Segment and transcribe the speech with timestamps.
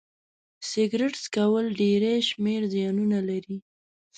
[0.69, 3.55] سيګرټ څکول ډيری شمېر زيانونه لري